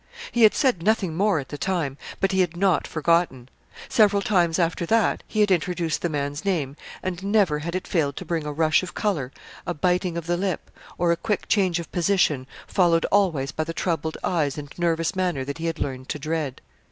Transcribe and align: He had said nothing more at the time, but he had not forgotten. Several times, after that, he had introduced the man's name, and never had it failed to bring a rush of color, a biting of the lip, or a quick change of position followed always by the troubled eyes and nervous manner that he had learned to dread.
He 0.31 0.41
had 0.41 0.55
said 0.55 0.81
nothing 0.81 1.13
more 1.15 1.37
at 1.37 1.49
the 1.49 1.59
time, 1.59 1.95
but 2.19 2.31
he 2.31 2.39
had 2.39 2.57
not 2.57 2.87
forgotten. 2.87 3.49
Several 3.87 4.23
times, 4.23 4.57
after 4.57 4.83
that, 4.87 5.21
he 5.27 5.41
had 5.41 5.51
introduced 5.51 6.01
the 6.01 6.09
man's 6.09 6.43
name, 6.43 6.75
and 7.03 7.21
never 7.23 7.59
had 7.59 7.75
it 7.75 7.85
failed 7.85 8.15
to 8.15 8.25
bring 8.25 8.43
a 8.43 8.51
rush 8.51 8.81
of 8.81 8.95
color, 8.95 9.31
a 9.67 9.75
biting 9.75 10.17
of 10.17 10.25
the 10.25 10.37
lip, 10.37 10.71
or 10.97 11.11
a 11.11 11.15
quick 11.15 11.47
change 11.47 11.77
of 11.79 11.91
position 11.91 12.47
followed 12.65 13.05
always 13.11 13.51
by 13.51 13.63
the 13.63 13.75
troubled 13.75 14.17
eyes 14.23 14.57
and 14.57 14.73
nervous 14.75 15.15
manner 15.15 15.45
that 15.45 15.59
he 15.59 15.67
had 15.67 15.77
learned 15.77 16.09
to 16.09 16.17
dread. 16.17 16.61